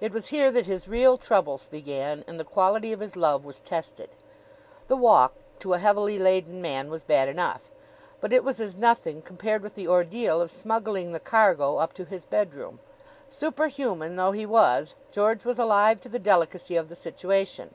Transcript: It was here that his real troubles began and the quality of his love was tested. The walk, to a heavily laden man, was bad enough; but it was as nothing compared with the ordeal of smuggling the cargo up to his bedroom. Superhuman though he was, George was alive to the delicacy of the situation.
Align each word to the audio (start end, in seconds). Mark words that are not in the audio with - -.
It 0.00 0.12
was 0.12 0.28
here 0.28 0.52
that 0.52 0.66
his 0.66 0.86
real 0.86 1.16
troubles 1.16 1.66
began 1.66 2.22
and 2.28 2.38
the 2.38 2.44
quality 2.44 2.92
of 2.92 3.00
his 3.00 3.16
love 3.16 3.44
was 3.44 3.58
tested. 3.58 4.08
The 4.86 4.94
walk, 4.96 5.34
to 5.58 5.72
a 5.72 5.80
heavily 5.80 6.16
laden 6.16 6.62
man, 6.62 6.90
was 6.90 7.02
bad 7.02 7.28
enough; 7.28 7.72
but 8.20 8.32
it 8.32 8.44
was 8.44 8.60
as 8.60 8.76
nothing 8.76 9.20
compared 9.20 9.62
with 9.64 9.74
the 9.74 9.88
ordeal 9.88 10.40
of 10.40 10.52
smuggling 10.52 11.10
the 11.10 11.18
cargo 11.18 11.78
up 11.78 11.92
to 11.94 12.04
his 12.04 12.24
bedroom. 12.24 12.78
Superhuman 13.28 14.14
though 14.14 14.30
he 14.30 14.46
was, 14.46 14.94
George 15.10 15.44
was 15.44 15.58
alive 15.58 16.00
to 16.02 16.08
the 16.08 16.20
delicacy 16.20 16.76
of 16.76 16.88
the 16.88 16.94
situation. 16.94 17.74